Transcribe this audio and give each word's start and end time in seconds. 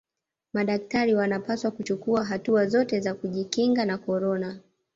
madakitari 0.53 1.15
wanapaswa 1.15 1.71
kuchukua 1.71 2.25
hatua 2.25 2.65
zote 2.65 2.99
za 2.99 3.13
kujikinga 3.13 3.85
na 3.85 3.97
korona 3.97 4.59